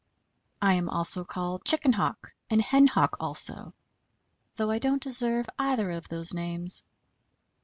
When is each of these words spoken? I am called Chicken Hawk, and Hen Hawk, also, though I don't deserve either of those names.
I 0.63 0.73
am 0.73 0.89
called 1.27 1.63
Chicken 1.63 1.93
Hawk, 1.93 2.33
and 2.49 2.59
Hen 2.59 2.87
Hawk, 2.87 3.17
also, 3.19 3.75
though 4.55 4.71
I 4.71 4.79
don't 4.79 4.99
deserve 4.99 5.47
either 5.59 5.91
of 5.91 6.07
those 6.07 6.33
names. 6.33 6.83